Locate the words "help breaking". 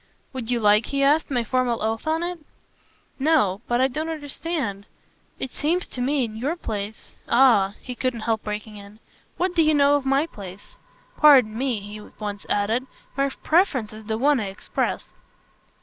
8.21-8.77